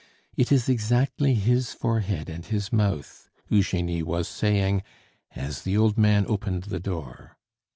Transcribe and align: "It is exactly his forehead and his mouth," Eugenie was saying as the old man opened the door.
"It 0.35 0.51
is 0.51 0.67
exactly 0.67 1.35
his 1.35 1.73
forehead 1.73 2.27
and 2.27 2.43
his 2.43 2.73
mouth," 2.73 3.29
Eugenie 3.49 4.01
was 4.01 4.27
saying 4.27 4.81
as 5.35 5.61
the 5.61 5.77
old 5.77 5.95
man 5.95 6.25
opened 6.27 6.63
the 6.63 6.79
door. 6.79 7.37